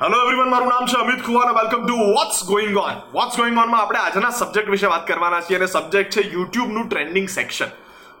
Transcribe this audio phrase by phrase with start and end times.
[0.00, 3.80] Hello everyone મારું નામ છે Amit Khuvan welcome to what's going on what's going ઓનમાં
[3.82, 7.70] આપણે આજના સબ્જેક્ટ વિશે વાત કરવાના છીએ અને સબ્જેક્ટ છે યુટ્યુબનું ટ્રેન્ડિંગ સેક્શન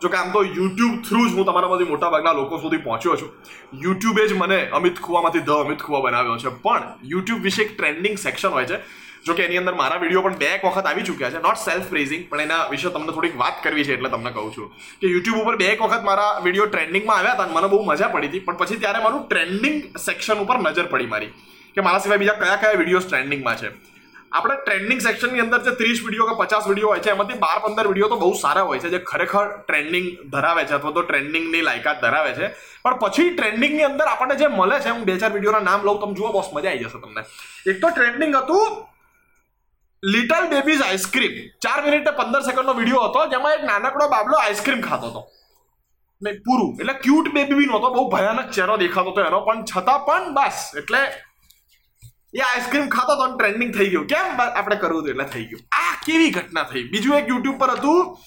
[0.02, 3.34] જો કે આમ તો યુટ્યુબ થ્રુ જ હું તમારામાંથી મોટાભાગના લોકો સુધી પહોંચ્યો છું.
[3.82, 6.52] યુટ્યુબે જ મને અમિત ખુવામાંથી ધ અમિત ખુવા બનાવ્યો છે.
[6.64, 8.78] પણ યુટ્યુબ વિશે એક ટ્રેન્ડિંગ સેક્શન હોય છે.
[9.26, 11.42] જો કે એની અંદર મારા વીડિયો પણ બે એક વખત આવી ચૂક્યા છે.
[11.48, 14.72] નોટ સેલ્ફ પ્રેઝિંગ પણ એના વિશે તમને થોડીક વાત કરવી છે એટલે તમને કહું છું
[15.02, 18.32] કે યુટ્યુબ ઉપર બે એક વખત મારા વીડિયો ટ્રેન્ડિંગમાં આવ્યા હતા મને બહુ મજા પડી
[18.32, 18.44] હતી.
[18.48, 21.30] પણ પછી ત્યારે મારું ટ્રેન્ડિંગ સેક્શન ઉપર નજર પડી મારી.
[21.76, 23.70] કે મારા સિવાય બીજા કયા કયા વિડીયોઝ ટ્રેન્ડિંગમાં છે.
[24.36, 27.86] આપણે ટ્રેન્ડિંગ સેક્શનની અંદર જે ત્રીસ વીડિયો કે પચાસ વીડિયો હોય છે, એમાંથી બાર પંદર
[27.90, 32.02] વીડિયો તો બહુ સારા હોય છે, જે ખરેખર ટ્રેન્ડિંગ ધરાવે છે અથવા તો ટ્રેન્ડિંગની લાયકાત
[32.04, 32.50] ધરાવે છે.
[32.84, 36.18] પણ પછી ટ્રેન્ડિંગની અંદર આપણને જે મળે છે, હું બે ચાર વિડીયોના નામ લઉં, તમે
[36.18, 37.22] જુઓ બોસ મજા આવી જશે તમને.
[37.70, 38.72] એક તો ટ્રેન્ડિંગ હતું
[40.02, 45.12] લિટલ બેબીઝ આઈસ્ક્રીમ ચાર મિનિટ પંદર સેકન્ડનો વીડિયો હતો, જેમાં એક નાનકડો બાબલો આઈસ્ક્રીમ ખાતો
[45.12, 45.22] હતો.
[46.44, 50.34] પૂરું, એટલે ક્યુટ બેબી બી નહોતો, બહુ ભયાનક ચહેરો દેખાતો હતો એનો, પણ છતાં પણ
[50.36, 51.00] બસ, એટલે
[52.34, 54.06] એ આઈસ્ક્રીમ ખાતો તો ટ્રેન્ડિંગ થઈ ગયું.
[54.06, 54.40] કેમ?
[54.40, 55.60] આપણે કરવું હતું એટલે થઈ ગયું.
[55.72, 56.82] આ કેવી ઘટના થઈ?
[56.82, 58.18] બીજું એક યુટ્યુબ પર હતું.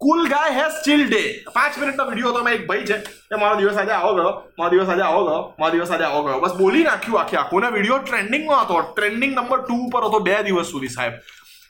[0.00, 2.48] Cool guy has chill day પાંચ મિનિટનો વીડિયો હતો.
[2.48, 2.96] એક ભાઈ છે.
[3.32, 4.32] એ મારો દિવસ આજે આવો ગયો.
[4.58, 5.54] મારો દિવસ આજે આવો ગયો.
[5.58, 6.40] મારો દિવસ આજે આવો ગયો.
[6.40, 7.70] બસ બોલી નાખ્યું આખી આખું.
[7.72, 8.80] વીડિયો ટ્રેન્ડિંગમાં હતો.
[8.80, 11.12] ટ્રેન્ડિંગ નંબર ટુ ઉપર હતો બે દિવસ સુધી, સાહેબ.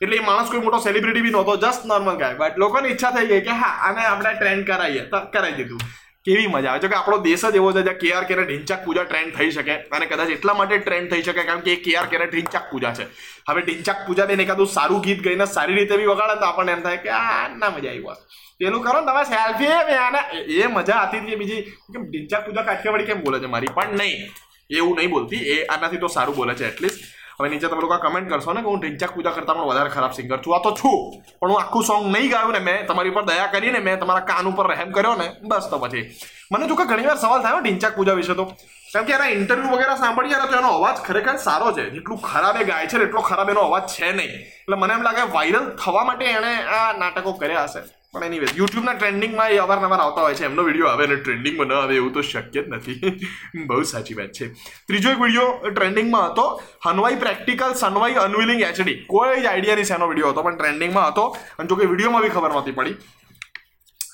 [0.02, 1.56] એટલે એ માણસ કોઈ મોટો સેલિબ્રિટી બી નહોતો.
[1.56, 5.04] જસ્ટ નોર્મલ ગાય બટ લોકોની ઈચ્છા થઈ ગઈ કે હા, આને આપણે ટ્રેન્ડ કરાવીએ.
[5.32, 5.80] કરાવી દીધું.
[6.24, 6.80] કેવી મજા આવે.
[6.82, 9.74] છે કે આપણો દેશ જ એવો છે જ્યાં કેઆર કેરે ઢીંચાક પૂજા ટ્રેન્ડ થઈ શકે
[9.96, 13.04] અને કદાચ એટલા માટે ટ્રેન્ડ થઈ શકે કારણ કે એ કેઆર કેરે ઢીંચાક પૂજા છે.
[13.48, 16.82] હવે ઢીંચાક પૂજા બેન એકાદું સારું ગીત ગઈને સારી રીતે બી વગાડે તો આપણને એમ
[16.86, 18.20] થાય કે આ ના મજા આવી વાત
[18.60, 20.16] પેલું કરો ને તમે સેલ્ફી મેં
[20.62, 23.74] એ મજા હતી બીજી કેમ ઢીંચાક પૂજા કાઠિયાવાડી કેમ બોલે છે મારી?
[23.76, 24.32] પણ નહીં,
[24.70, 25.42] એવું નહીં બોલતી.
[25.54, 27.03] એ આનાથી તો સારું બોલે છે એટલીસ્ટ
[27.38, 30.12] હવે નીચે તમે લોકો કમેન્ટ કરશો ને કે હું ઢીંચાક પૂજા કરતા પણ વધારે ખરાબ
[30.18, 30.54] સિંગર છું.
[30.56, 30.98] આ તો છું,
[31.40, 34.46] પણ હું આખું સોંગ નહીં ગાયું ને મેં તમારી ઉપર દયા કરીને મેં તમારા કાન
[34.52, 36.04] ઉપર રહેમ કર્યો ને, બસ તો પછી.
[36.52, 38.46] મને જો કે ઘણી વાર સવાલ થાય ઢીંચાક પૂજા વિશે તો.
[38.92, 41.84] કેમ કે એના ઇન્ટરવ્યુ વગેરે સાંભળીએ તો એનો અવાજ ખરેખર સારો છે.
[41.94, 44.32] જેટલું ખરાબ એ ગાય છે એટલો ખરાબ એનો અવાજ છે નહીં.
[44.62, 47.82] એટલે મને એમ લાગે વાયરલ થવા માટે એણે આ નાટકો કર્યા હશે.
[48.14, 50.44] પણ એની યુટ્યુબના ટ્રેન્ડિંગમાં એ અવારનવાર આવતા હોય છે.
[50.50, 52.98] એમનો વીડિયો આવે અને ટ્રેન્ડિંગમાં ન આવે એવું તો શક્ય જ નથી.
[53.70, 54.46] બહુ સાચી વાત છે.
[54.88, 56.46] ત્રીજો એક વીડિયો ટ્રેન્ડિંગમાં હતો.
[56.86, 61.24] હનવાઈ પ્રેક્ટિકલ સનવાઈ અનવિલિંગ એચડી કોઈ જ આઈડિયા નહીં શેનો વીડિયો હતો, પણ ટ્રેન્ડિંગમાં હતો.
[61.58, 62.96] અને જો કે વિડીયોમાં બી ખબર નહોતી પડી.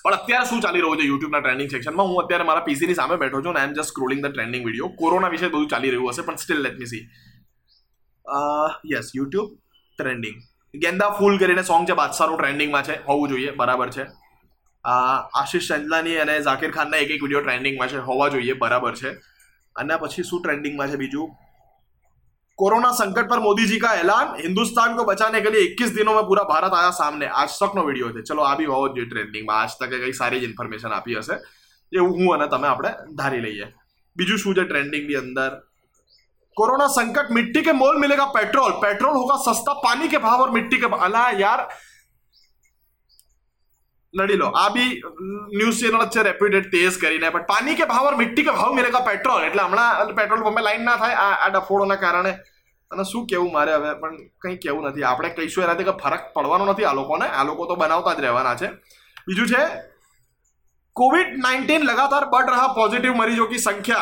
[0.04, 3.40] પણ અત્યારે શું ચાલી રહ્યું છે યુટ્યુબના ટ્રેન્ડિંગ સેક્શનમાં હું અત્યારે મારા પીસીની સામે બેઠો
[3.44, 6.22] છું અને I am just scrolling the trending video corona વિશે બધું ચાલી રહ્યું હશે,
[6.28, 7.02] પણ still let me see
[8.92, 9.48] yes YouTube
[9.98, 10.38] trending
[10.73, 14.05] ગેંદા Phool કરીને સોંગ છે બાદશાહનું ટ્રેન્ડિંગમાં છે હોવું જોઈએ બરાબર છે
[14.85, 19.15] આશિષ ચંદલાની અને ઝાકિર ખાનના એક એક વિડીયો ટ્રેન્ડિંગમાં છે હોવા જોઈએ બરાબર છે
[19.75, 21.33] અને પછી શું ટ્રેન્ડિંગમાં છે બીજું
[22.59, 26.23] कोरोना संकट पर मोदी जी का ऐलान हिंदुस्तान को बचाने के लिए 21 दिनों में
[26.23, 29.57] पूरा भारत आया सामने आज तक નો વિડીયો છે ચલો આ બી હોવો જોઈએ ટ્રેન્ડિંગમાં
[29.57, 31.35] આજ તકે કઈ સારી જ ઇન્ફોર્મેશન આપી હશે
[31.91, 33.67] એવું હું અને તમે આપણે ધારી લઈએ
[34.15, 35.49] બીજું શું છે ટ્રેન્ડિંગની અંદર
[36.57, 40.77] कोरोना संकट मिट्टी के मोल मिलेगा पेट्रोल पेट्रोल होगा सस्ता पानी के भाव और मिट्टी
[40.77, 41.67] के अला यार
[44.13, 44.83] लड़ी लो આ બી
[45.53, 49.01] ન્યૂઝ ચેનલ છે રેપ્યુટેડ તેજ કરીને પણ પાણી કે ભાવ और मिट्टी के भाव मिलेगा
[49.07, 52.31] पेट्रोल એટલે હમણાં પેટ્રોલ પંપે લાઈન ના થાય આ આ ડફોડોના કારણે
[52.91, 56.69] અને શું કેવું મારે હવે પણ કંઈ કેવું નથી આપણે કહીશું એનાથી કંઈ ફરક પડવાનો
[56.69, 58.71] નથી આ લોકોને આ લોકો તો બનાવતા જ રહેવાના છે
[59.27, 59.65] બીજું છે
[60.95, 63.99] कोविड नाइन्टीन लगातार बढ़ रहा पॉजिटिव मरीजों की संख्या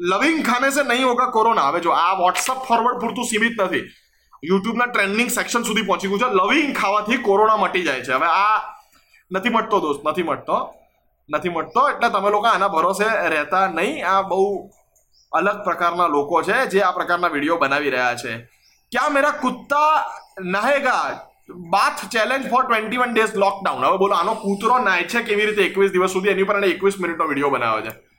[0.00, 1.62] લવિંગ ખાને સે નહીં હોગા કોરોના.
[1.62, 3.90] હવે જો આ વોટ્સઅપ ફોરવર્ડ પૂરતું સીમિત નથી.
[4.44, 6.24] યુટ્યુબના ટ્રેન્ડિંગ સેક્શન સુધી પહોંચી ગયું છે.
[6.24, 8.12] લવિંગ ખાવાથી કોરોના મટી જાય છે.
[8.12, 8.60] હવે આ
[9.32, 10.74] નથી મટતો દોસ્ત, નથી મટતો.
[11.30, 14.08] નથી મટતો એટલે તમે લોકો આના ભરોસે રહેતા નહીં.
[14.08, 14.70] આ બહુ
[15.32, 18.38] અલગ પ્રકારના લોકો છે જે આ પ્રકારના વીડિયો બનાવી રહ્યા છે.
[18.92, 20.04] ક્યાં મેરા કુત્તા
[20.40, 21.20] નહેગા?
[21.48, 25.62] Bath challenge for twenty one days lockdown હવે બોલો, આનો કૂતરો નાય છે કેવી રીતે
[25.62, 26.28] એકવીસ દિવસ સુધી?
[26.28, 28.17] એની પર એકવીસ મિનિટનો વીડિયો બનાવ્યો છે.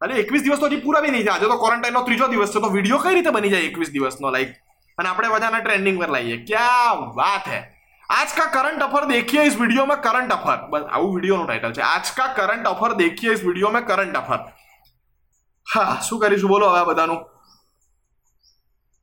[0.00, 2.60] અરે એકવીસ દિવસ તો હજી પૂરા બી નહીં થયા આજે તો ક્વોરન્ટાઇનનો ત્રીજો દિવસ છે
[2.60, 4.54] તો વિડીયો કઈ રીતે બની જાય એકવીસ દિવસનો લાઈક
[4.98, 7.60] અને આપણે બધાને ટ્રેન્ડિંગ પર લાવીએ ક્યાં વાત હે
[8.08, 11.82] आज का करंट अफर देखिए इस वीडियो में करंट अफर बस આવું વિડીયોનું ટાઇટલ છે
[11.88, 14.40] આજ કા કરંટ અફર देखिए इस वीडियो में करंट अफर
[15.66, 17.20] હા શું કરીશું બોલો હવે આ બધાનું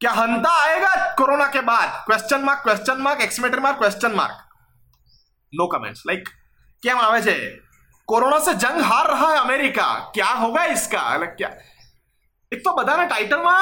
[0.01, 4.43] क्या हंता आएगा कोरोना के बाद question mark question mark एक्समेटर mark question mark
[5.53, 6.29] no comments like
[6.83, 7.35] કેમ આવે છે
[8.07, 11.51] કોરોના સે જંગ હાર રહા है અમેરિકા क्या होगा इसका એટલે क्या
[12.51, 13.55] એક તો બધાના ટાઇટલમાં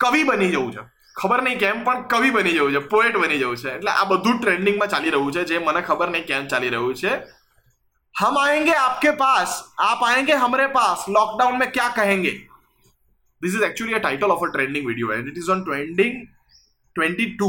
[0.00, 0.84] કવિ બની જવું છે
[1.16, 4.36] ખબર નહીં કેમ પણ કવિ બની જવું છે પોએટ બની જવું છે એટલે આ બધું
[4.38, 7.14] ટ્રેન્ડિંગમાં ચાલી રહ્યું છે જે મને ખબર નહીં કેમ ચાલી રહ્યું છે
[8.14, 12.32] हम आएंगे आपके पास आप आएंगे हमारे पास लॉकडाउन में क्या कहेंगे
[13.42, 16.20] this is actually a title of a trending video and it is on trending
[16.96, 17.48] 22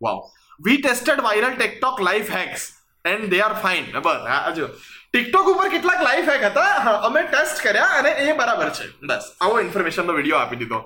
[0.00, 0.14] wow
[0.60, 2.66] we tested viral tiktok life hacks
[3.11, 4.23] and they are fine બસ.
[4.31, 4.69] હા જો.
[5.11, 6.95] ટિકટોક ઉપર કેટલાક લાઈફ હેક હતા.
[7.09, 8.87] અમે ટેસ્ટ કર્યા અને એ બરાબર છે.
[9.11, 9.29] બસ.
[9.41, 10.79] આવો ઇન્ફોર્મેશનનો વીડિયો આપી દીધો.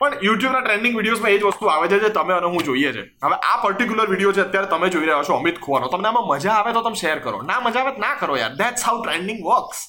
[0.00, 3.04] પણ યુટ્યુબના ટ્રેન્ડિંગ વિડીયોઝમાં એ જ વસ્તુ આવે છે જે તમે અને હું જોઈએ છે.
[3.24, 5.86] હવે આ પર્ટિક્યુલર વીડિયો છે અત્યારે તમે જોઈ રહ્યા છો અમિત ખુવાનો.
[5.92, 7.38] તમને આમાં મજા આવે તો તમે શેર કરો.
[7.42, 8.52] ના મજા આવે ના કરો યાર.
[8.60, 9.80] ધેટ્સ હાઉ ટ્રેન્ડિંગ વર્ક્સ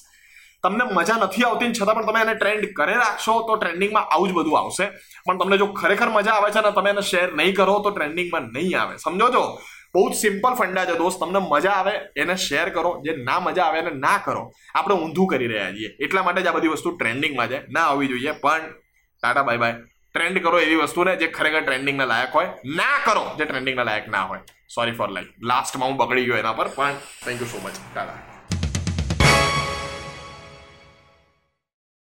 [0.64, 4.32] તમને મજા નથી આવતી છતાં પણ તમે એને ટ્રેન્ડ કરે રાખશો તો ટ્રેન્ડિંગમાં આવું જ
[4.38, 4.86] બધું આવશે.
[5.26, 8.50] પણ તમને જો ખરેખર મજા આવે છે ને તમે એને શેર નહીં કરો તો ટ્રેન્ડિંગમાં
[8.56, 8.96] નહીં આવે.
[9.04, 9.44] સમજો છો?
[9.94, 11.20] બહુ જ સિમ્પલ ફંડા છે દોસ્ત.
[11.20, 13.02] તમને મજા આવે, એને શેર કરો.
[13.04, 14.52] જે ના મજા આવે, એને ના કરો.
[14.74, 15.96] આપણે ઊંધું કરી રહ્યા છીએ.
[16.00, 17.66] એટલા માટે જ આ બધી વસ્તુ ટ્રેન્ડિંગમાં છે.
[17.66, 18.60] ના આવવી જોઈએ, પણ
[19.22, 19.74] ટાટા બાય બાય
[20.14, 22.46] ટ્રેન્ડ કરો એવી વસ્તુને જે ખરેખર ટ્રેન્ડિંગના લાયક હોય.
[22.64, 24.38] ના કરો જે ટ્રેન્ડિંગના લાયક ના હોય.
[24.74, 26.92] સોરી ફોર લાઈક લાસ્ટમાં હું બગડી ગયો એના પર, પણ
[27.24, 28.29] thank you so much Tata.